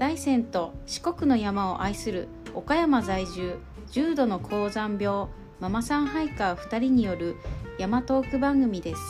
[0.00, 3.58] 大山と四国の山を愛する岡山在住
[3.90, 5.28] 重度の高山病
[5.60, 7.36] ママさんハイカー2人による
[7.78, 9.00] 山トーク番組です